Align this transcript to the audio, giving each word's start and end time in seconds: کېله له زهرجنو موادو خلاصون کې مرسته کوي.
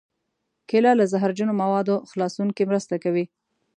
کېله 0.69 0.91
له 0.99 1.05
زهرجنو 1.11 1.53
موادو 1.61 1.95
خلاصون 2.09 2.47
کې 2.55 2.63
مرسته 2.69 2.95
کوي. 3.03 3.25